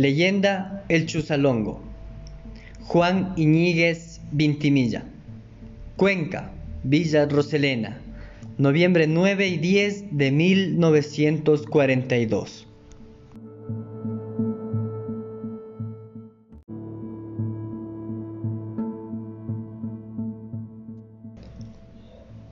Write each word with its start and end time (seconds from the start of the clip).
Leyenda 0.00 0.82
El 0.88 1.04
Chusalongo. 1.04 1.82
Juan 2.84 3.34
Iñiguez 3.36 4.22
Vintimilla. 4.32 5.04
Cuenca, 5.96 6.52
Villa 6.84 7.26
Roselena. 7.26 8.00
Noviembre 8.56 9.06
9 9.06 9.46
y 9.46 9.58
10 9.58 10.16
de 10.16 10.30
1942. 10.30 12.66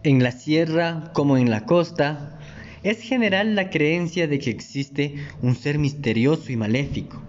En 0.02 0.22
la 0.22 0.32
sierra 0.32 1.10
como 1.14 1.38
en 1.38 1.48
la 1.48 1.64
costa, 1.64 2.38
es 2.82 3.00
general 3.00 3.54
la 3.54 3.70
creencia 3.70 4.28
de 4.28 4.38
que 4.38 4.50
existe 4.50 5.14
un 5.40 5.56
ser 5.56 5.78
misterioso 5.78 6.52
y 6.52 6.56
maléfico, 6.56 7.22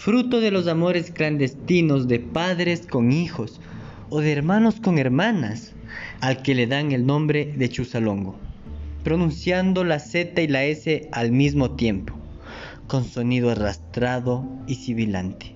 fruto 0.00 0.40
de 0.40 0.50
los 0.50 0.66
amores 0.66 1.10
clandestinos 1.10 2.08
de 2.08 2.20
padres 2.20 2.86
con 2.86 3.12
hijos 3.12 3.60
o 4.08 4.22
de 4.22 4.32
hermanos 4.32 4.80
con 4.80 4.98
hermanas, 4.98 5.74
al 6.22 6.40
que 6.40 6.54
le 6.54 6.66
dan 6.66 6.92
el 6.92 7.04
nombre 7.04 7.52
de 7.54 7.68
Chusalongo, 7.68 8.38
pronunciando 9.04 9.84
la 9.84 9.98
Z 9.98 10.40
y 10.40 10.48
la 10.48 10.64
S 10.64 11.10
al 11.12 11.32
mismo 11.32 11.72
tiempo, 11.72 12.14
con 12.86 13.04
sonido 13.04 13.50
arrastrado 13.50 14.48
y 14.66 14.76
sibilante. 14.76 15.54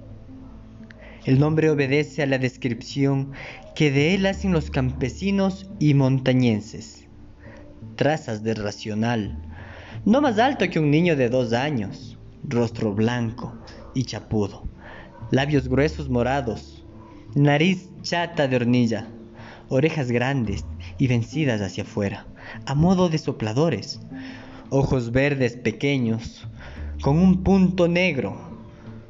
El 1.25 1.39
nombre 1.39 1.71
obedece 1.71 2.23
a 2.23 2.27
la 2.27 2.37
descripción 2.37 3.33
que 3.75 3.91
de 3.91 4.15
él 4.15 4.27
hacen 4.27 4.53
los 4.53 4.69
campesinos 4.69 5.71
y 5.79 5.95
montañenses. 5.95 7.09
Trazas 7.97 8.43
de 8.43 8.53
racional, 8.53 9.39
no 10.05 10.21
más 10.21 10.39
alto 10.39 10.69
que 10.69 10.81
un 10.81 10.91
niño 10.91 11.17
de 11.17 11.31
dos 11.31 11.55
años, 11.55 12.19
rostro 12.47 12.93
blanco 12.93 13.55
y 13.95 14.05
chapudo, 14.05 14.65
labios 15.31 15.69
gruesos 15.69 16.09
morados, 16.09 16.85
nariz 17.35 17.89
chata 18.03 18.49
de 18.49 18.57
hornilla, 18.57 19.09
orejas 19.69 20.11
grandes 20.11 20.65
y 20.99 21.07
vencidas 21.07 21.61
hacia 21.61 21.85
afuera, 21.85 22.27
a 22.67 22.75
modo 22.75 23.09
de 23.09 23.19
sopladores, 23.19 24.01
ojos 24.71 25.13
verdes 25.13 25.57
pequeños, 25.57 26.47
con 27.01 27.19
un 27.19 27.43
punto 27.43 27.89
negro, 27.89 28.37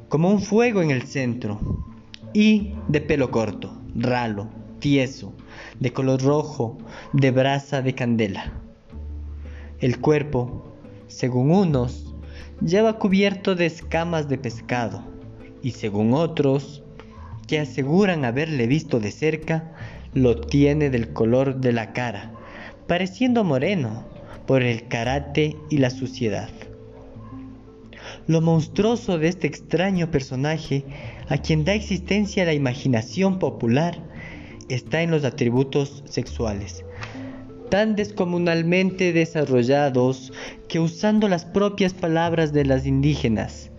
como 0.09 0.29
un 0.29 0.41
fuego 0.41 0.81
en 0.81 0.91
el 0.91 1.03
centro, 1.03 1.85
y 2.33 2.73
de 2.87 3.01
pelo 3.01 3.31
corto, 3.31 3.81
ralo, 3.95 4.49
tieso, 4.79 5.33
de 5.79 5.93
color 5.93 6.21
rojo, 6.21 6.77
de 7.13 7.31
brasa 7.31 7.81
de 7.81 7.95
candela. 7.95 8.53
El 9.79 9.99
cuerpo, 9.99 10.73
según 11.07 11.51
unos, 11.51 12.14
lleva 12.61 12.99
cubierto 12.99 13.55
de 13.55 13.65
escamas 13.65 14.29
de 14.29 14.37
pescado, 14.37 15.03
y 15.61 15.71
según 15.71 16.13
otros, 16.13 16.83
que 17.47 17.59
aseguran 17.59 18.25
haberle 18.25 18.67
visto 18.67 18.99
de 18.99 19.11
cerca, 19.11 19.73
lo 20.13 20.39
tiene 20.39 20.89
del 20.89 21.13
color 21.13 21.57
de 21.57 21.73
la 21.73 21.93
cara, 21.93 22.31
pareciendo 22.87 23.43
moreno 23.43 24.05
por 24.47 24.63
el 24.63 24.87
karate 24.87 25.57
y 25.69 25.77
la 25.77 25.89
suciedad. 25.89 26.49
Lo 28.27 28.41
monstruoso 28.41 29.17
de 29.17 29.27
este 29.27 29.47
extraño 29.47 30.09
personaje, 30.09 30.83
a 31.27 31.37
quien 31.37 31.65
da 31.65 31.73
existencia 31.73 32.45
la 32.45 32.53
imaginación 32.53 33.39
popular, 33.39 33.99
está 34.69 35.01
en 35.01 35.11
los 35.11 35.23
atributos 35.25 36.03
sexuales, 36.05 36.83
tan 37.69 37.95
descomunalmente 37.95 39.13
desarrollados 39.13 40.31
que 40.67 40.79
usando 40.79 41.27
las 41.27 41.45
propias 41.45 41.93
palabras 41.93 42.53
de 42.53 42.65
las 42.65 42.85
indígenas 42.85 43.71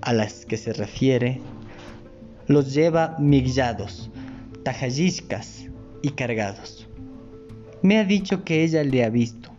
a 0.00 0.12
las 0.12 0.44
que 0.46 0.56
se 0.56 0.72
refiere, 0.72 1.40
los 2.46 2.74
lleva 2.74 3.16
millados, 3.18 4.10
tajalliscas 4.62 5.66
y 6.02 6.10
cargados. 6.10 6.88
Me 7.82 7.98
ha 7.98 8.04
dicho 8.04 8.44
que 8.44 8.64
ella 8.64 8.82
le 8.84 9.04
ha 9.04 9.10
visto, 9.10 9.50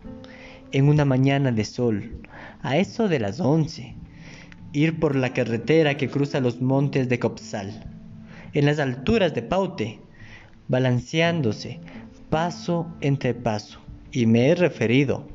en 0.72 0.88
una 0.88 1.04
mañana 1.04 1.52
de 1.52 1.64
sol, 1.64 2.20
a 2.62 2.76
eso 2.76 3.08
de 3.08 3.20
las 3.20 3.40
once, 3.40 3.94
ir 4.72 5.00
por 5.00 5.16
la 5.16 5.32
carretera 5.32 5.96
que 5.96 6.08
cruza 6.08 6.40
los 6.40 6.60
montes 6.60 7.08
de 7.08 7.18
Copsal, 7.18 7.84
en 8.52 8.66
las 8.66 8.78
alturas 8.78 9.34
de 9.34 9.42
Paute, 9.42 10.00
balanceándose 10.68 11.80
paso 12.30 12.86
entre 13.00 13.34
paso, 13.34 13.80
y 14.12 14.26
me 14.26 14.48
he 14.48 14.54
referido, 14.54 15.26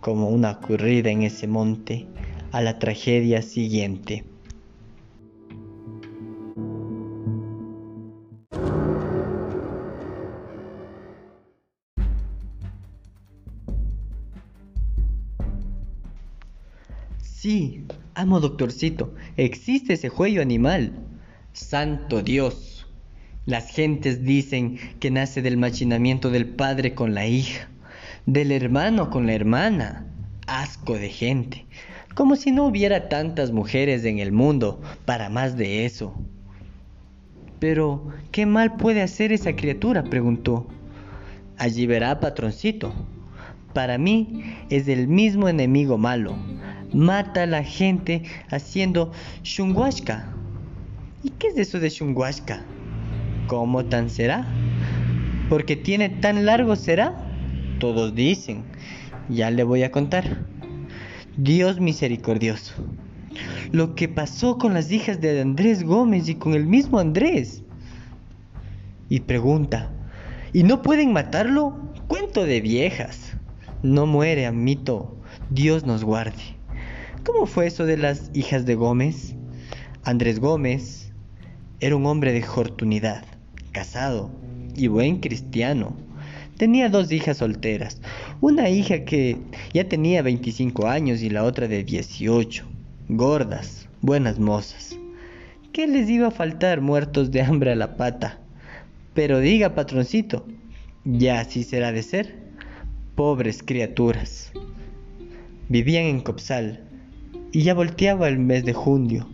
como 0.00 0.28
una 0.28 0.52
ocurrida 0.52 1.10
en 1.10 1.22
ese 1.22 1.46
monte, 1.46 2.06
a 2.52 2.60
la 2.60 2.78
tragedia 2.78 3.42
siguiente. 3.42 4.24
Sí, 17.20 17.84
amo 18.14 18.40
doctorcito, 18.40 19.14
existe 19.36 19.92
ese 19.92 20.08
juego 20.08 20.40
animal. 20.40 20.92
Santo 21.52 22.22
Dios. 22.22 22.73
Las 23.46 23.68
gentes 23.70 24.24
dicen 24.24 24.78
que 25.00 25.10
nace 25.10 25.42
del 25.42 25.58
machinamiento 25.58 26.30
del 26.30 26.46
padre 26.46 26.94
con 26.94 27.12
la 27.14 27.26
hija, 27.26 27.68
del 28.24 28.50
hermano 28.52 29.10
con 29.10 29.26
la 29.26 29.34
hermana. 29.34 30.06
Asco 30.46 30.94
de 30.94 31.10
gente. 31.10 31.66
Como 32.14 32.36
si 32.36 32.52
no 32.52 32.64
hubiera 32.64 33.10
tantas 33.10 33.52
mujeres 33.52 34.04
en 34.06 34.18
el 34.18 34.32
mundo 34.32 34.80
para 35.04 35.28
más 35.28 35.58
de 35.58 35.84
eso. 35.84 36.14
Pero, 37.58 38.08
¿qué 38.30 38.46
mal 38.46 38.76
puede 38.76 39.02
hacer 39.02 39.30
esa 39.30 39.54
criatura? 39.54 40.04
preguntó. 40.04 40.66
Allí 41.58 41.86
verá, 41.86 42.20
patroncito. 42.20 42.94
Para 43.74 43.98
mí 43.98 44.42
es 44.70 44.88
el 44.88 45.06
mismo 45.06 45.48
enemigo 45.48 45.98
malo, 45.98 46.34
mata 46.94 47.42
a 47.42 47.46
la 47.46 47.62
gente 47.62 48.22
haciendo 48.50 49.12
shunguashka. 49.42 50.32
¿Y 51.22 51.30
qué 51.30 51.48
es 51.48 51.58
eso 51.58 51.80
de 51.80 51.90
shunguashka? 51.90 52.64
¿Cómo 53.46 53.84
tan 53.84 54.08
será? 54.08 54.46
Porque 55.50 55.76
tiene 55.76 56.08
tan 56.08 56.46
largo 56.46 56.76
será? 56.76 57.14
Todos 57.78 58.14
dicen. 58.14 58.64
Ya 59.28 59.50
le 59.50 59.64
voy 59.64 59.82
a 59.82 59.90
contar. 59.90 60.46
Dios 61.36 61.78
misericordioso. 61.78 62.74
Lo 63.70 63.94
que 63.94 64.08
pasó 64.08 64.56
con 64.56 64.72
las 64.72 64.90
hijas 64.92 65.20
de 65.20 65.40
Andrés 65.40 65.84
Gómez 65.84 66.28
y 66.28 66.36
con 66.36 66.54
el 66.54 66.66
mismo 66.66 66.98
Andrés. 66.98 67.62
Y 69.10 69.20
pregunta, 69.20 69.90
¿y 70.52 70.62
no 70.62 70.80
pueden 70.80 71.12
matarlo? 71.12 71.76
Cuento 72.08 72.44
de 72.44 72.60
viejas. 72.60 73.36
No 73.82 74.06
muere, 74.06 74.46
amito. 74.46 75.18
Dios 75.50 75.84
nos 75.84 76.04
guarde. 76.04 76.56
¿Cómo 77.26 77.44
fue 77.44 77.66
eso 77.66 77.84
de 77.84 77.98
las 77.98 78.30
hijas 78.32 78.64
de 78.64 78.74
Gómez? 78.74 79.34
Andrés 80.04 80.40
Gómez 80.40 81.12
era 81.80 81.96
un 81.96 82.06
hombre 82.06 82.32
de 82.32 82.42
fortunidad, 82.42 83.24
casado 83.74 84.30
y 84.74 84.86
buen 84.86 85.20
cristiano. 85.20 85.94
Tenía 86.56 86.88
dos 86.88 87.12
hijas 87.12 87.38
solteras, 87.38 88.00
una 88.40 88.70
hija 88.70 89.04
que 89.04 89.36
ya 89.74 89.86
tenía 89.86 90.22
25 90.22 90.86
años 90.86 91.20
y 91.20 91.28
la 91.28 91.44
otra 91.44 91.68
de 91.68 91.84
18, 91.84 92.64
gordas, 93.08 93.86
buenas 94.00 94.38
mozas. 94.38 94.96
¿Qué 95.72 95.86
les 95.86 96.08
iba 96.08 96.28
a 96.28 96.30
faltar 96.30 96.80
muertos 96.80 97.32
de 97.32 97.42
hambre 97.42 97.72
a 97.72 97.76
la 97.76 97.96
pata? 97.96 98.38
Pero 99.12 99.40
diga, 99.40 99.74
patroncito, 99.74 100.46
ya 101.04 101.40
así 101.40 101.64
será 101.64 101.92
de 101.92 102.02
ser. 102.02 102.36
Pobres 103.16 103.62
criaturas. 103.62 104.52
Vivían 105.68 106.04
en 106.04 106.20
Copsal, 106.20 106.80
y 107.50 107.62
ya 107.62 107.74
volteaba 107.74 108.28
el 108.28 108.38
mes 108.38 108.64
de 108.64 108.72
junio. 108.72 109.28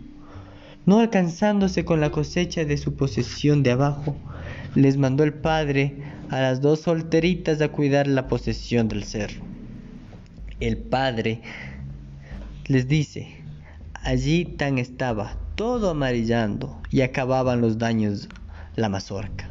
No 0.85 0.99
alcanzándose 0.99 1.85
con 1.85 2.01
la 2.01 2.11
cosecha 2.11 2.65
de 2.65 2.77
su 2.77 2.95
posesión 2.95 3.63
de 3.63 3.71
abajo, 3.71 4.15
les 4.75 4.97
mandó 4.97 5.23
el 5.23 5.33
padre 5.33 5.95
a 6.29 6.39
las 6.39 6.61
dos 6.61 6.81
solteritas 6.81 7.61
a 7.61 7.69
cuidar 7.69 8.07
la 8.07 8.27
posesión 8.27 8.87
del 8.87 9.03
cerro. 9.03 9.41
El 10.59 10.77
padre 10.77 11.41
les 12.67 12.87
dice, 12.87 13.27
allí 13.93 14.45
tan 14.45 14.77
estaba, 14.77 15.37
todo 15.55 15.89
amarillando 15.89 16.79
y 16.89 17.01
acababan 17.01 17.61
los 17.61 17.77
daños 17.77 18.29
la 18.75 18.87
mazorca. 18.87 19.49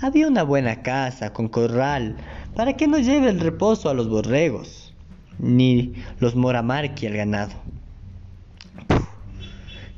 Había 0.00 0.28
una 0.28 0.42
buena 0.42 0.82
casa 0.82 1.32
con 1.32 1.48
corral 1.48 2.16
para 2.54 2.74
que 2.74 2.86
no 2.86 2.98
lleve 2.98 3.30
el 3.30 3.40
reposo 3.40 3.88
a 3.88 3.94
los 3.94 4.08
borregos, 4.08 4.92
ni 5.38 5.94
los 6.20 6.36
moramarqui 6.36 7.06
al 7.06 7.16
ganado. 7.16 7.54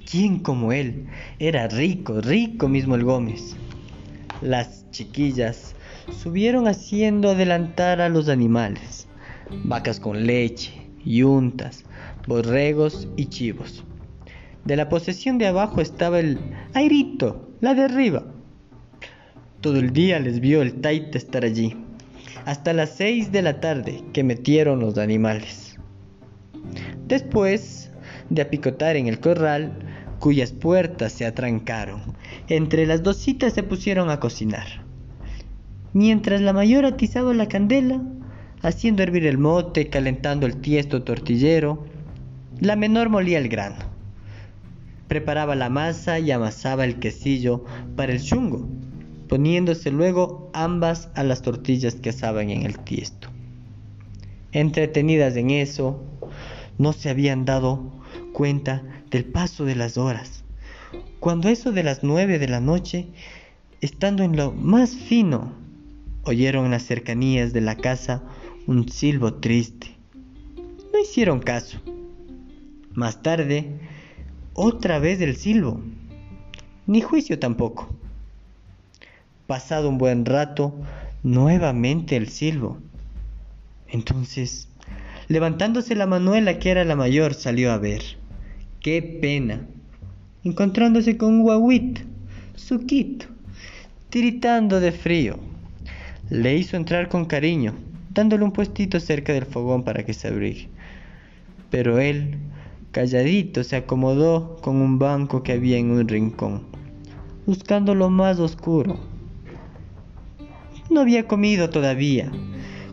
¿Quién 0.09 0.39
como 0.39 0.73
él? 0.73 1.09
Era 1.41 1.67
rico, 1.67 2.21
rico 2.21 2.69
mismo 2.69 2.95
el 2.95 3.03
Gómez. 3.03 3.57
Las 4.43 4.91
chiquillas 4.91 5.75
subieron 6.11 6.69
haciendo 6.69 7.31
adelantar 7.31 8.01
a 8.01 8.09
los 8.09 8.29
animales, 8.29 9.07
vacas 9.65 9.99
con 9.99 10.27
leche, 10.27 10.73
yuntas, 11.05 11.85
borregos 12.27 13.09
y 13.17 13.27
chivos. 13.27 13.85
De 14.65 14.77
la 14.77 14.89
posesión 14.89 15.39
de 15.39 15.47
abajo 15.47 15.81
estaba 15.81 16.21
el 16.21 16.39
airito, 16.75 17.49
la 17.61 17.75
de 17.75 17.85
arriba. 17.85 18.25
Todo 19.63 19.79
el 19.79 19.93
día 19.93 20.21
les 20.21 20.41
vio 20.41 20.61
el 20.61 20.81
taita 20.81 21.17
estar 21.17 21.45
allí, 21.45 21.75
hasta 22.45 22.75
las 22.75 22.91
seis 22.91 23.33
de 23.33 23.43
la 23.43 23.61
tarde 23.61 24.05
que 24.13 24.23
metieron 24.23 24.81
los 24.81 24.99
animales. 24.99 25.79
Después 27.07 27.91
de 28.29 28.43
apicotar 28.43 28.97
en 28.97 29.07
el 29.07 29.19
corral, 29.19 29.73
cuyas 30.19 30.53
puertas 30.53 31.13
se 31.13 31.27
atrancaron, 31.27 32.03
entre 32.49 32.87
las 32.87 33.03
dos 33.03 33.17
citas 33.17 33.53
se 33.53 33.63
pusieron 33.63 34.11
a 34.11 34.21
cocinar. 34.21 34.67
Mientras 35.93 36.41
la 36.41 36.53
mayor 36.53 36.85
atizaba 36.85 37.33
la 37.35 37.49
candela, 37.49 38.03
haciendo 38.63 39.03
hervir 39.03 39.27
el 39.27 39.39
mote, 39.39 39.89
calentando 39.89 40.47
el 40.47 40.57
tiesto 40.57 41.03
tortillero, 41.03 41.87
la 42.61 42.77
menor 42.77 43.09
molía 43.09 43.39
el 43.39 43.49
grano. 43.49 43.77
Preparaba 45.09 45.55
la 45.55 45.71
masa 45.71 46.19
y 46.19 46.31
amasaba 46.31 46.85
el 46.85 46.99
quesillo 46.99 47.65
para 47.97 48.13
el 48.13 48.23
chungo, 48.23 48.69
poniéndose 49.29 49.91
luego 49.91 50.51
ambas 50.53 51.11
a 51.15 51.23
las 51.23 51.43
tortillas 51.43 51.95
que 51.95 52.11
asaban 52.11 52.51
en 52.51 52.65
el 52.65 52.79
tiesto. 52.81 53.29
Entretenidas 54.53 55.37
en 55.37 55.51
eso, 55.51 56.03
no 56.79 56.93
se 56.93 57.11
habían 57.11 57.45
dado 57.45 57.93
cuenta 58.33 58.83
del 59.11 59.25
paso 59.25 59.65
de 59.65 59.77
las 59.77 59.97
horas. 59.97 60.45
Cuando 61.21 61.49
eso 61.49 61.73
de 61.73 61.83
las 61.83 62.03
nueve 62.03 62.39
de 62.39 62.49
la 62.49 62.61
noche, 62.61 63.07
estando 63.81 64.23
en 64.23 64.37
lo 64.37 64.53
más 64.53 64.95
fino, 64.95 65.53
oyeron 66.25 66.67
en 66.67 66.71
las 66.73 66.85
cercanías 66.85 67.53
de 67.53 67.61
la 67.61 67.77
casa 67.77 68.23
un 68.67 68.89
silbo 68.89 69.35
triste. 69.35 69.95
No 70.93 71.01
hicieron 71.01 71.41
caso. 71.41 71.81
Más 72.95 73.23
tarde, 73.23 73.79
otra 74.55 74.99
vez 74.99 75.21
el 75.21 75.37
silbo. 75.37 75.81
Ni 76.87 77.01
juicio 77.01 77.39
tampoco. 77.39 77.89
Pasado 79.47 79.89
un 79.89 79.99
buen 79.99 80.25
rato, 80.25 80.75
nuevamente 81.23 82.17
el 82.17 82.29
silbo. 82.29 82.79
Entonces, 83.89 84.69
levantándose 85.29 85.95
la 85.95 86.07
Manuela, 86.07 86.59
que 86.59 86.71
era 86.71 86.85
la 86.85 86.97
mayor, 86.97 87.35
salió 87.35 87.73
a 87.73 87.79
ver. 87.79 88.03
¡Qué 88.87 89.03
pena! 89.03 89.67
Encontrándose 90.45 91.17
con 91.17 91.35
un 91.35 91.43
guaguito, 91.43 92.03
suquito, 92.55 93.27
tiritando 94.11 94.79
de 94.79 94.93
frío. 94.93 95.41
Le 96.31 96.57
hizo 96.57 96.77
entrar 96.77 97.09
con 97.09 97.25
cariño, 97.25 97.75
dándole 98.15 98.45
un 98.45 98.53
puestito 98.53 99.01
cerca 99.01 99.33
del 99.33 99.45
fogón 99.45 99.83
para 99.83 100.05
que 100.05 100.15
se 100.15 100.29
abrigue. 100.29 100.69
Pero 101.69 101.99
él, 101.99 102.37
calladito, 102.93 103.65
se 103.65 103.75
acomodó 103.75 104.57
con 104.63 104.77
un 104.77 105.01
banco 105.01 105.43
que 105.43 105.55
había 105.55 105.79
en 105.79 105.91
un 105.91 106.07
rincón, 106.07 106.63
buscando 107.45 107.93
lo 107.97 108.09
más 108.09 108.39
oscuro. 108.39 109.01
No 110.91 111.01
había 111.01 111.27
comido 111.27 111.71
todavía. 111.71 112.31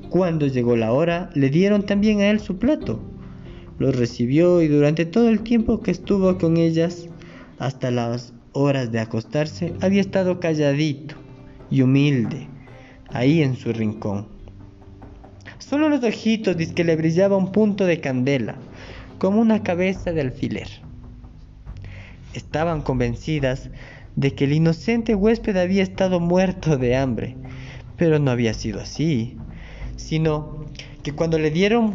Cuando 0.10 0.48
llegó 0.48 0.76
la 0.76 0.92
hora, 0.92 1.30
le 1.36 1.52
dieron 1.52 1.86
también 1.86 2.20
a 2.22 2.32
él 2.32 2.40
su 2.40 2.58
plato. 2.58 3.13
Lo 3.80 3.92
recibió 3.92 4.62
y 4.62 4.68
durante 4.68 5.06
todo 5.06 5.30
el 5.30 5.42
tiempo 5.42 5.82
que 5.82 5.92
estuvo 5.92 6.38
con 6.38 6.58
ellas, 6.58 7.08
hasta 7.60 7.92
las 7.92 8.34
horas 8.52 8.92
de 8.92 9.00
acostarse, 9.00 9.74
había 9.82 10.02
estado 10.02 10.40
calladito 10.40 11.16
y 11.72 11.82
humilde, 11.82 12.48
ahí 13.10 13.42
en 13.42 13.56
su 13.56 13.74
rincón. 13.74 14.28
Solo 15.58 15.90
los 15.90 16.04
ojitos 16.04 16.56
que 16.56 16.84
le 16.84 16.96
brillaba 16.96 17.38
un 17.38 17.52
punto 17.52 17.86
de 17.86 18.00
candela, 18.00 18.56
como 19.18 19.42
una 19.42 19.64
cabeza 19.64 20.12
de 20.12 20.22
alfiler. 20.22 20.68
Estaban 22.34 22.82
convencidas 22.82 23.70
de 24.16 24.36
que 24.36 24.44
el 24.46 24.54
inocente 24.54 25.16
huésped 25.16 25.58
había 25.58 25.82
estado 25.82 26.20
muerto 26.20 26.78
de 26.78 26.96
hambre, 26.96 27.36
pero 27.98 28.20
no 28.20 28.32
había 28.32 28.54
sido 28.54 28.82
así, 28.82 29.38
sino 29.96 30.66
que 31.04 31.14
cuando 31.14 31.40
le 31.40 31.52
dieron 31.52 31.94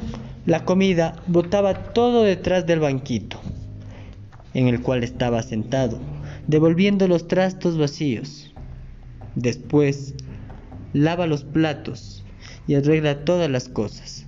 la 0.48 0.64
comida 0.64 1.14
botaba 1.26 1.74
todo 1.92 2.22
detrás 2.22 2.64
del 2.64 2.80
banquito 2.80 3.38
en 4.54 4.66
el 4.66 4.80
cual 4.80 5.04
estaba 5.04 5.42
sentado, 5.42 6.00
devolviendo 6.46 7.06
los 7.06 7.28
trastos 7.28 7.76
vacíos. 7.76 8.50
Después, 9.34 10.14
lava 10.94 11.26
los 11.26 11.44
platos 11.44 12.24
y 12.66 12.76
arregla 12.76 13.26
todas 13.26 13.50
las 13.50 13.68
cosas. 13.68 14.26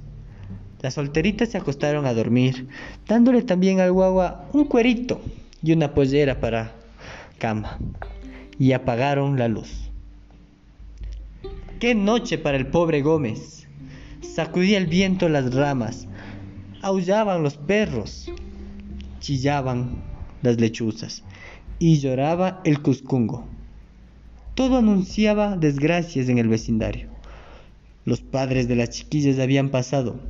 Las 0.83 0.93
solteritas 0.93 1.49
se 1.49 1.57
acostaron 1.57 2.05
a 2.05 2.13
dormir, 2.13 2.69
dándole 3.09 3.41
también 3.41 3.81
al 3.81 3.91
guagua 3.91 4.47
un 4.53 4.67
cuerito 4.67 5.23
y 5.63 5.73
una 5.73 5.95
pollera 5.95 6.39
para 6.39 6.73
cama, 7.39 7.79
y 8.59 8.73
apagaron 8.73 9.39
la 9.39 9.49
luz. 9.49 9.91
¡Qué 11.79 11.95
noche 11.95 12.37
para 12.37 12.59
el 12.59 12.67
pobre 12.67 13.01
Gómez! 13.01 13.67
Sacudía 14.21 14.77
el 14.77 14.87
viento 14.87 15.31
las 15.31 15.55
ramas, 15.55 16.07
aullaban 16.83 17.43
los 17.43 17.57
perros, 17.57 18.31
chillaban 19.21 20.03
las 20.43 20.61
lechuzas 20.61 21.23
y 21.79 21.99
lloraba 21.99 22.61
el 22.65 22.83
cuscungo. 22.83 23.47
Todo 24.55 24.79
anunciaba 24.79 25.57
desgracias 25.57 26.29
en 26.29 26.39
el 26.39 26.49
vecindario. 26.49 27.09
Los 28.05 28.21
padres 28.21 28.69
de 28.69 28.77
las 28.77 28.91
chiquillas 28.91 29.39
habían 29.39 29.71
pasado 29.71 30.21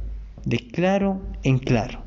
de 0.44 0.58
claro 0.58 1.20
en 1.42 1.58
claro, 1.58 2.02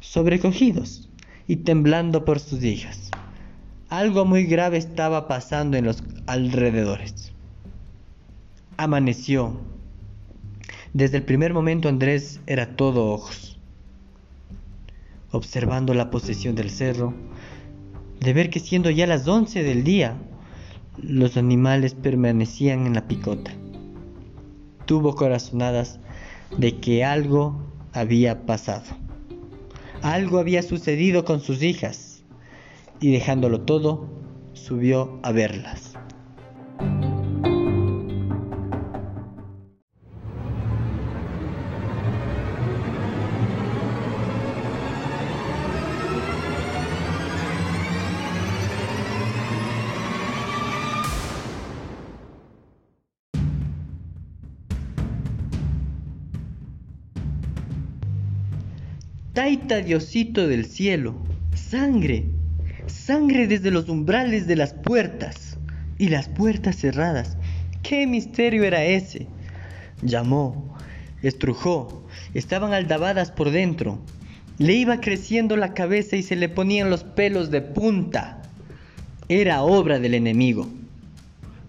sobrecogidos 0.00 1.08
y 1.46 1.56
temblando 1.56 2.24
por 2.24 2.40
sus 2.40 2.62
hijas. 2.64 3.10
Algo 3.88 4.24
muy 4.24 4.44
grave 4.44 4.78
estaba 4.78 5.28
pasando 5.28 5.76
en 5.76 5.84
los 5.84 6.02
alrededores. 6.26 7.32
Amaneció. 8.76 9.60
Desde 10.94 11.18
el 11.18 11.24
primer 11.24 11.52
momento 11.52 11.88
Andrés 11.88 12.40
era 12.46 12.76
todo 12.76 13.10
ojos. 13.10 13.51
Observando 15.32 15.94
la 15.94 16.10
posesión 16.10 16.54
del 16.54 16.70
cerro, 16.70 17.14
de 18.20 18.32
ver 18.32 18.50
que 18.50 18.60
siendo 18.60 18.90
ya 18.90 19.06
las 19.06 19.26
once 19.26 19.62
del 19.62 19.82
día, 19.82 20.16
los 20.98 21.36
animales 21.36 21.94
permanecían 21.94 22.86
en 22.86 22.94
la 22.94 23.08
picota. 23.08 23.50
Tuvo 24.84 25.14
corazonadas 25.14 25.98
de 26.56 26.78
que 26.78 27.04
algo 27.04 27.62
había 27.92 28.46
pasado. 28.46 28.84
Algo 30.02 30.38
había 30.38 30.62
sucedido 30.62 31.24
con 31.24 31.40
sus 31.40 31.62
hijas 31.62 32.22
y 33.00 33.10
dejándolo 33.10 33.62
todo, 33.62 34.08
subió 34.52 35.18
a 35.22 35.32
verlas. 35.32 35.91
Taita 59.32 59.80
Diosito 59.80 60.46
del 60.46 60.66
cielo, 60.66 61.14
sangre, 61.54 62.26
sangre 62.86 63.46
desde 63.46 63.70
los 63.70 63.88
umbrales 63.88 64.46
de 64.46 64.56
las 64.56 64.74
puertas 64.74 65.56
y 65.96 66.08
las 66.08 66.28
puertas 66.28 66.76
cerradas. 66.76 67.38
¿Qué 67.82 68.06
misterio 68.06 68.62
era 68.64 68.84
ese? 68.84 69.26
Llamó, 70.02 70.76
estrujó, 71.22 72.06
estaban 72.34 72.74
aldabadas 72.74 73.30
por 73.30 73.50
dentro. 73.50 74.00
Le 74.58 74.74
iba 74.74 75.00
creciendo 75.00 75.56
la 75.56 75.72
cabeza 75.72 76.16
y 76.16 76.22
se 76.22 76.36
le 76.36 76.50
ponían 76.50 76.90
los 76.90 77.02
pelos 77.02 77.50
de 77.50 77.62
punta. 77.62 78.42
Era 79.30 79.62
obra 79.62 79.98
del 79.98 80.12
enemigo. 80.12 80.68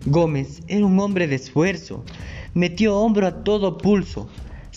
Gómez 0.05 0.63
era 0.67 0.85
un 0.85 0.99
hombre 0.99 1.27
de 1.27 1.35
esfuerzo, 1.35 2.03
metió 2.53 2.97
hombro 2.97 3.25
a 3.25 3.45
todo 3.45 3.77
pulso, 3.77 4.29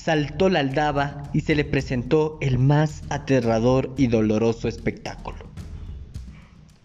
saltó 0.06 0.48
la 0.48 0.60
aldaba 0.60 1.24
y 1.32 1.40
se 1.40 1.56
le 1.56 1.64
presentó 1.64 2.38
el 2.40 2.60
más 2.60 3.02
aterrador 3.08 3.92
y 3.96 4.06
doloroso 4.06 4.68
espectáculo. 4.68 5.38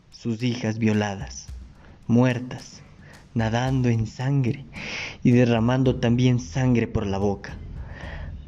Sus 0.10 0.42
hijas 0.42 0.80
violadas, 0.80 1.46
muertas, 2.08 2.82
nadando 3.36 3.90
en 3.90 4.08
sangre 4.08 4.66
y 5.22 5.30
derramando 5.30 5.98
también 5.98 6.40
sangre 6.40 6.88
por 6.88 7.06
la 7.06 7.20
boca. 7.20 7.56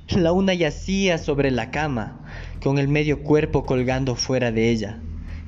La 0.10 0.32
una 0.32 0.56
yacía 0.56 1.20
sobre 1.20 1.52
la 1.52 1.70
cama, 1.70 2.20
con 2.64 2.80
el 2.80 2.88
medio 2.88 3.22
cuerpo 3.22 3.66
colgando 3.66 4.16
fuera 4.16 4.52
de 4.52 4.72
ella, 4.72 4.98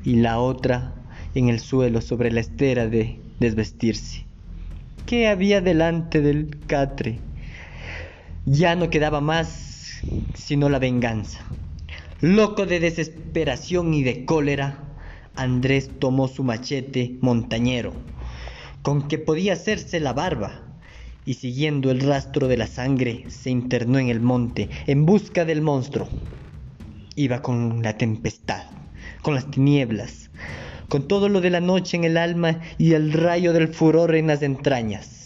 y 0.03 0.17
la 0.17 0.37
otra 0.37 0.93
en 1.33 1.49
el 1.49 1.59
suelo 1.59 2.01
sobre 2.01 2.31
la 2.31 2.41
estera 2.41 2.85
de 2.85 3.19
desvestirse. 3.39 4.23
¿Qué 5.07 5.27
había 5.27 5.61
delante 5.61 6.21
del 6.21 6.59
catre? 6.67 7.17
Ya 8.45 8.75
no 8.75 8.91
quedaba 8.91 9.21
más 9.21 9.65
sino 10.35 10.69
la 10.69 10.79
venganza. 10.79 11.39
Loco 12.21 12.65
de 12.65 12.79
desesperación 12.79 13.93
y 13.93 14.03
de 14.03 14.25
cólera, 14.25 14.83
Andrés 15.35 15.89
tomó 15.99 16.27
su 16.27 16.43
machete 16.43 17.17
montañero, 17.21 17.93
con 18.81 19.07
que 19.07 19.17
podía 19.17 19.53
hacerse 19.53 19.99
la 19.99 20.13
barba, 20.13 20.61
y 21.25 21.35
siguiendo 21.35 21.89
el 21.89 22.01
rastro 22.01 22.47
de 22.47 22.57
la 22.57 22.67
sangre 22.67 23.25
se 23.29 23.49
internó 23.49 23.97
en 23.97 24.09
el 24.09 24.21
monte 24.21 24.69
en 24.85 25.05
busca 25.05 25.43
del 25.43 25.61
monstruo. 25.61 26.07
Iba 27.15 27.41
con 27.41 27.81
la 27.81 27.97
tempestad, 27.97 28.65
con 29.23 29.33
las 29.33 29.49
tinieblas, 29.49 30.29
con 30.87 31.07
todo 31.07 31.29
lo 31.29 31.41
de 31.41 31.49
la 31.49 31.61
noche 31.61 31.97
en 31.97 32.03
el 32.03 32.17
alma 32.17 32.59
y 32.77 32.93
el 32.93 33.11
rayo 33.11 33.53
del 33.53 33.69
furor 33.69 34.13
en 34.15 34.27
las 34.27 34.43
entrañas. 34.43 35.24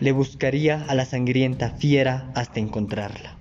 Le 0.00 0.12
buscaría 0.12 0.84
a 0.88 0.94
la 0.94 1.04
sangrienta 1.04 1.70
fiera 1.70 2.30
hasta 2.34 2.60
encontrarla. 2.60 3.36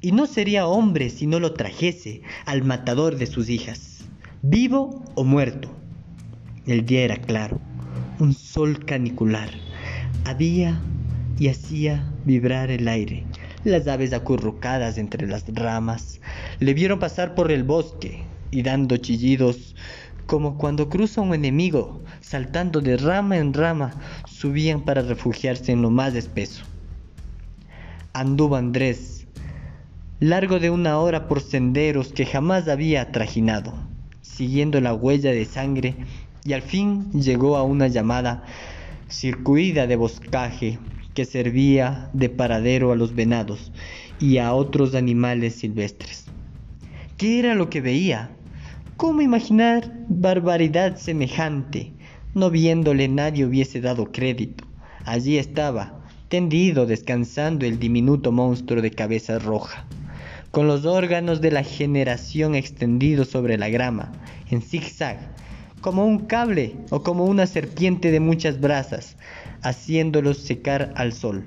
Y 0.00 0.12
no 0.12 0.26
sería 0.26 0.66
hombre 0.66 1.10
si 1.10 1.26
no 1.26 1.40
lo 1.40 1.54
trajese 1.54 2.22
al 2.46 2.62
matador 2.62 3.16
de 3.16 3.26
sus 3.26 3.48
hijas 3.48 3.98
vivo 4.42 5.04
o 5.14 5.24
muerto. 5.24 5.68
El 6.66 6.86
día 6.86 7.02
era 7.02 7.16
claro, 7.16 7.60
un 8.18 8.34
sol 8.34 8.84
canicular. 8.84 9.50
Había 10.24 10.80
y 11.38 11.48
hacía 11.48 12.12
vibrar 12.24 12.70
el 12.70 12.88
aire. 12.88 13.24
Las 13.64 13.88
aves 13.88 14.12
acurrucadas 14.12 14.98
entre 14.98 15.26
las 15.26 15.44
ramas 15.52 16.20
le 16.60 16.74
vieron 16.74 16.98
pasar 16.98 17.34
por 17.34 17.50
el 17.50 17.64
bosque 17.64 18.22
y 18.50 18.62
dando 18.62 18.96
chillidos 18.96 19.74
como 20.28 20.56
cuando 20.56 20.88
cruza 20.88 21.20
un 21.20 21.34
enemigo, 21.34 22.00
saltando 22.20 22.80
de 22.80 22.96
rama 22.96 23.38
en 23.38 23.52
rama, 23.52 23.94
subían 24.28 24.82
para 24.82 25.02
refugiarse 25.02 25.72
en 25.72 25.82
lo 25.82 25.90
más 25.90 26.14
espeso. 26.14 26.62
Anduvo 28.12 28.54
Andrés, 28.54 29.26
largo 30.20 30.60
de 30.60 30.70
una 30.70 31.00
hora 31.00 31.26
por 31.26 31.40
senderos 31.40 32.12
que 32.12 32.24
jamás 32.24 32.68
había 32.68 33.10
trajinado 33.10 33.74
siguiendo 34.38 34.80
la 34.80 34.94
huella 34.94 35.32
de 35.32 35.44
sangre 35.44 35.96
y 36.44 36.52
al 36.52 36.62
fin 36.62 37.10
llegó 37.10 37.56
a 37.56 37.64
una 37.64 37.88
llamada 37.88 38.44
circuida 39.08 39.88
de 39.88 39.96
boscaje 39.96 40.78
que 41.12 41.24
servía 41.24 42.08
de 42.12 42.28
paradero 42.28 42.92
a 42.92 42.96
los 42.96 43.16
venados 43.16 43.72
y 44.20 44.38
a 44.38 44.52
otros 44.52 44.94
animales 44.94 45.56
silvestres. 45.56 46.26
¿Qué 47.16 47.40
era 47.40 47.56
lo 47.56 47.68
que 47.68 47.80
veía? 47.80 48.30
¿Cómo 48.98 49.22
imaginar 49.22 49.92
barbaridad 50.08 50.96
semejante? 50.96 51.92
No 52.34 52.50
viéndole 52.50 53.06
nadie 53.06 53.44
hubiese 53.44 53.80
dado 53.80 54.10
crédito. 54.10 54.64
Allí 55.04 55.38
estaba, 55.38 56.00
tendido, 56.28 56.84
descansando 56.84 57.64
el 57.64 57.78
diminuto 57.78 58.32
monstruo 58.32 58.82
de 58.82 58.90
cabeza 58.90 59.38
roja 59.38 59.86
con 60.50 60.66
los 60.66 60.84
órganos 60.84 61.40
de 61.40 61.52
la 61.52 61.62
generación 61.62 62.56
extendidos 62.56 63.28
sobre 63.28 63.56
la 63.56 63.68
grama, 63.68 64.10
en 64.50 64.62
zigzag, 64.62 65.18
como 65.80 66.04
un 66.04 66.26
cable 66.26 66.74
o 66.90 67.04
como 67.04 67.24
una 67.24 67.46
serpiente 67.46 68.10
de 68.10 68.18
muchas 68.18 68.58
brasas, 68.58 69.16
haciéndolos 69.62 70.38
secar 70.38 70.92
al 70.96 71.12
sol. 71.12 71.46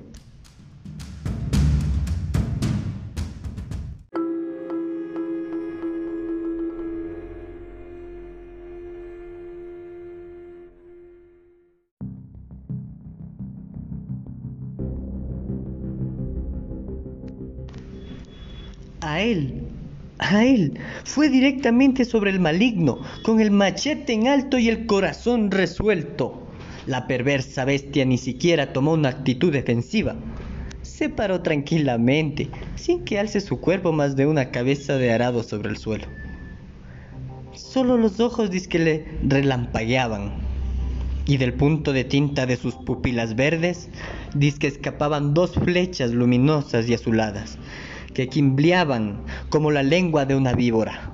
Él, 19.22 19.64
a 20.20 20.44
él. 20.46 20.80
Fue 21.04 21.30
directamente 21.30 22.06
sobre 22.06 22.32
el 22.32 22.40
maligno, 22.40 23.00
con 23.24 23.40
el 23.40 23.52
machete 23.52 24.14
en 24.14 24.28
alto 24.28 24.58
y 24.58 24.70
el 24.70 24.86
corazón 24.86 25.52
resuelto. 25.52 26.48
La 26.88 27.08
perversa 27.08 27.66
bestia 27.66 28.06
ni 28.06 28.18
siquiera 28.18 28.74
tomó 28.74 28.94
una 28.94 29.10
actitud 29.10 29.52
defensiva. 29.52 30.16
Se 30.82 31.10
paró 31.10 31.42
tranquilamente, 31.42 32.50
sin 32.76 33.04
que 33.04 33.20
alce 33.20 33.42
su 33.42 33.60
cuerpo 33.60 33.92
más 33.92 34.16
de 34.16 34.26
una 34.26 34.52
cabeza 34.52 34.98
de 34.98 35.12
arado 35.12 35.44
sobre 35.44 35.70
el 35.70 35.78
suelo. 35.78 36.06
Solo 37.54 37.98
los 37.98 38.20
ojos 38.20 38.50
que 38.68 38.80
le 38.80 39.06
relampagueaban, 39.24 40.32
y 41.26 41.38
del 41.38 41.54
punto 41.54 41.94
de 41.94 42.04
tinta 42.04 42.46
de 42.46 42.58
sus 42.58 42.76
pupilas 42.76 43.36
verdes, 43.36 43.90
que 44.60 44.68
escapaban 44.68 45.34
dos 45.34 45.54
flechas 45.54 46.12
luminosas 46.12 46.90
y 46.90 46.94
azuladas, 46.94 47.58
que 48.14 48.28
quimbleaban 48.28 49.24
como 49.50 49.72
la 49.72 49.84
lengua 49.84 50.26
de 50.26 50.36
una 50.36 50.54
víbora. 50.54 51.12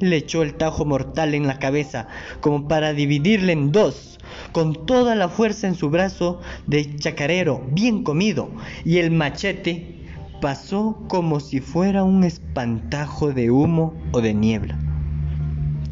Le 0.00 0.16
echó 0.16 0.42
el 0.42 0.54
tajo 0.54 0.84
mortal 0.84 1.34
en 1.34 1.46
la 1.46 1.58
cabeza 1.58 2.08
como 2.40 2.68
para 2.68 2.92
dividirle 2.92 3.52
en 3.52 3.72
dos, 3.72 4.18
con 4.52 4.86
toda 4.86 5.14
la 5.14 5.28
fuerza 5.28 5.66
en 5.66 5.74
su 5.74 5.90
brazo 5.90 6.40
de 6.66 6.96
chacarero 6.96 7.64
bien 7.70 8.02
comido, 8.02 8.50
y 8.84 8.98
el 8.98 9.10
machete 9.10 9.94
pasó 10.40 10.98
como 11.08 11.40
si 11.40 11.60
fuera 11.60 12.04
un 12.04 12.24
espantajo 12.24 13.32
de 13.32 13.50
humo 13.50 13.94
o 14.12 14.20
de 14.20 14.34
niebla, 14.34 14.78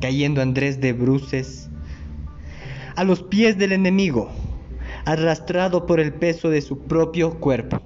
cayendo 0.00 0.42
Andrés 0.42 0.80
de 0.80 0.92
bruces 0.92 1.70
a 2.96 3.04
los 3.04 3.22
pies 3.22 3.56
del 3.56 3.72
enemigo, 3.72 4.30
arrastrado 5.04 5.86
por 5.86 6.00
el 6.00 6.12
peso 6.12 6.50
de 6.50 6.60
su 6.60 6.80
propio 6.80 7.40
cuerpo. 7.40 7.80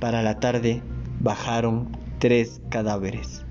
Para 0.00 0.22
la 0.22 0.40
tarde 0.40 0.82
bajaron 1.20 1.94
tres 2.18 2.62
cadáveres. 2.70 3.44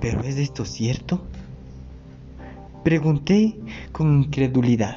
¿Pero 0.00 0.22
es 0.22 0.38
esto 0.38 0.64
cierto? 0.64 1.20
Pregunté 2.82 3.54
con 3.92 4.22
incredulidad. 4.22 4.96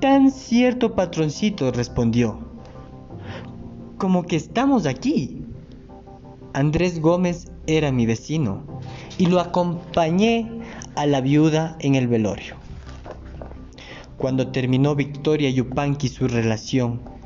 Tan 0.00 0.30
cierto, 0.30 0.94
patroncito, 0.94 1.70
respondió. 1.72 2.40
Como 3.98 4.24
que 4.24 4.36
estamos 4.36 4.86
aquí. 4.86 5.44
Andrés 6.54 7.00
Gómez 7.00 7.52
era 7.68 7.92
mi 7.92 8.06
vecino 8.06 8.64
y 9.16 9.26
lo 9.26 9.38
acompañé 9.38 10.50
a 10.96 11.06
la 11.06 11.20
viuda 11.20 11.76
en 11.80 11.94
el 11.94 12.08
velorio. 12.08 12.56
Cuando 14.16 14.48
terminó 14.48 14.96
Victoria 14.96 15.50
Yupanqui 15.50 16.08
su 16.08 16.26
relación, 16.26 17.17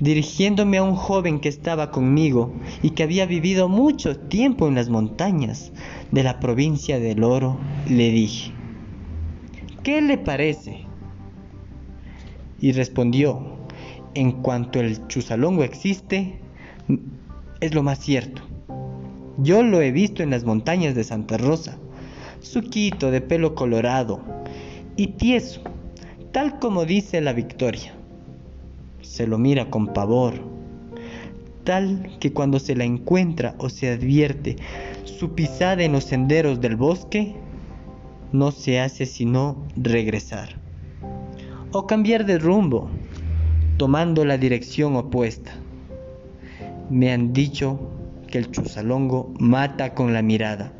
dirigiéndome 0.00 0.78
a 0.78 0.82
un 0.82 0.94
joven 0.94 1.40
que 1.40 1.48
estaba 1.48 1.90
conmigo 1.90 2.52
y 2.82 2.90
que 2.90 3.02
había 3.02 3.26
vivido 3.26 3.68
mucho 3.68 4.18
tiempo 4.18 4.68
en 4.68 4.76
las 4.76 4.88
montañas 4.88 5.72
de 6.12 6.22
la 6.22 6.40
provincia 6.40 7.00
del 7.00 7.24
Oro, 7.24 7.58
le 7.88 8.10
dije, 8.10 8.52
¿qué 9.82 10.00
le 10.00 10.18
parece? 10.18 10.84
Y 12.60 12.72
respondió, 12.72 13.58
en 14.14 14.32
cuanto 14.32 14.80
el 14.80 15.06
chusalongo 15.08 15.64
existe, 15.64 16.38
es 17.60 17.74
lo 17.74 17.82
más 17.82 17.98
cierto. 17.98 18.42
Yo 19.38 19.62
lo 19.62 19.80
he 19.80 19.92
visto 19.92 20.22
en 20.22 20.30
las 20.30 20.44
montañas 20.44 20.94
de 20.94 21.04
Santa 21.04 21.38
Rosa, 21.38 21.78
suquito 22.40 23.10
de 23.10 23.20
pelo 23.20 23.54
colorado 23.54 24.20
y 24.96 25.08
tieso, 25.08 25.60
tal 26.32 26.58
como 26.58 26.84
dice 26.84 27.20
la 27.20 27.32
Victoria 27.32 27.97
se 29.08 29.26
lo 29.26 29.38
mira 29.38 29.70
con 29.70 29.88
pavor, 29.88 30.34
tal 31.64 32.16
que 32.20 32.32
cuando 32.32 32.58
se 32.58 32.76
la 32.76 32.84
encuentra 32.84 33.54
o 33.58 33.68
se 33.68 33.90
advierte 33.90 34.56
su 35.04 35.34
pisada 35.34 35.82
en 35.82 35.92
los 35.92 36.04
senderos 36.04 36.60
del 36.60 36.76
bosque, 36.76 37.34
no 38.32 38.52
se 38.52 38.80
hace 38.80 39.06
sino 39.06 39.66
regresar 39.76 40.60
o 41.72 41.86
cambiar 41.86 42.26
de 42.26 42.38
rumbo, 42.38 42.88
tomando 43.76 44.24
la 44.24 44.38
dirección 44.38 44.96
opuesta. 44.96 45.52
Me 46.90 47.12
han 47.12 47.32
dicho 47.32 47.78
que 48.26 48.38
el 48.38 48.50
chusalongo 48.50 49.32
mata 49.38 49.94
con 49.94 50.12
la 50.12 50.22
mirada 50.22 50.72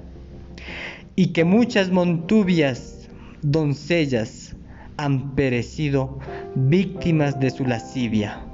y 1.16 1.28
que 1.28 1.44
muchas 1.44 1.90
montubias 1.90 3.08
doncellas 3.42 4.56
han 4.96 5.34
perecido 5.34 6.18
víctimas 6.66 7.38
de 7.38 7.50
su 7.50 7.64
lascivia. 7.64 8.44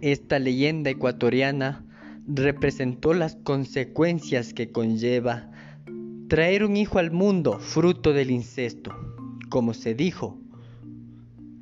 Esta 0.00 0.38
leyenda 0.38 0.90
ecuatoriana 0.90 1.84
representó 2.26 3.12
las 3.12 3.36
consecuencias 3.36 4.54
que 4.54 4.70
conlleva 4.70 5.50
traer 6.28 6.64
un 6.64 6.76
hijo 6.76 6.98
al 6.98 7.10
mundo 7.10 7.58
fruto 7.58 8.12
del 8.12 8.30
incesto 8.30 9.09
como 9.50 9.74
se 9.74 9.94
dijo, 9.94 10.38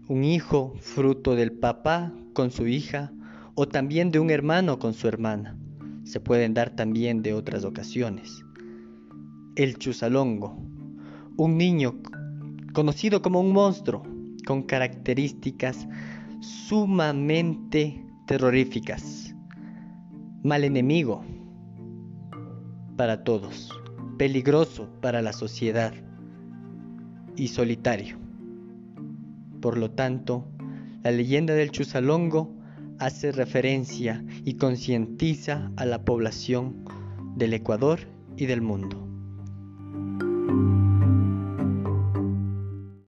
un 0.09 0.23
hijo 0.23 0.75
fruto 0.79 1.35
del 1.35 1.53
papá 1.53 2.13
con 2.35 2.51
su 2.51 2.67
hija 2.67 3.11
o 3.55 3.67
también 3.67 4.11
de 4.11 4.21
un 4.21 4.31
hermano 4.31 4.79
con 4.79 4.95
su 4.95 5.09
hermana. 5.09 5.57
se 6.05 6.21
pueden 6.21 6.55
dar 6.55 6.71
también 6.71 7.23
de 7.23 7.35
otras 7.35 7.65
ocasiones. 7.65 8.43
El 9.57 9.77
Chusalongo, 9.77 10.57
un 11.37 11.59
niño 11.59 12.01
conocido 12.73 13.21
como 13.21 13.41
un 13.41 13.53
monstruo 13.53 14.03
con 14.47 14.63
características 14.63 15.87
sumamente 16.41 18.03
terroríficas, 18.27 19.35
mal 20.43 20.65
enemigo 20.65 21.25
para 22.97 23.23
todos, 23.23 23.71
peligroso 24.17 24.89
para 25.03 25.21
la 25.21 25.35
sociedad 25.35 25.93
y 27.39 27.49
solitario. 27.49 28.19
Por 29.61 29.79
lo 29.79 29.91
tanto, 29.91 30.47
la 31.03 31.11
leyenda 31.11 31.55
del 31.55 31.71
Chusalongo 31.71 32.55
hace 32.99 33.33
referencia 33.33 34.25
y 34.45 34.55
concientiza 34.55 35.71
a 35.77 35.87
la 35.87 36.05
población 36.05 36.85
del 37.37 37.55
Ecuador 37.55 38.01
y 38.37 38.47
del 38.47 38.61
mundo. 38.61 39.08